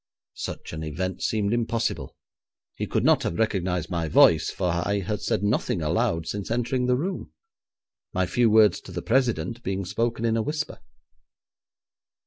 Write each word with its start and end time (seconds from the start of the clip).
Such 0.39 0.73
an 0.73 0.81
event 0.81 1.21
seemed 1.21 1.53
impossible; 1.53 2.15
he 2.75 2.87
could 2.87 3.03
not 3.03 3.21
have 3.21 3.37
recognised 3.37 3.91
my 3.91 4.07
voice, 4.07 4.49
for 4.49 4.71
I 4.83 5.01
had 5.01 5.21
said 5.21 5.43
nothing 5.43 5.83
aloud 5.83 6.25
since 6.25 6.49
entering 6.49 6.87
the 6.87 6.97
room, 6.97 7.31
my 8.11 8.25
few 8.25 8.49
words 8.49 8.81
to 8.81 8.91
the 8.91 9.03
president 9.03 9.61
being 9.61 9.85
spoken 9.85 10.25
in 10.25 10.35
a 10.35 10.41
whisper. 10.41 10.79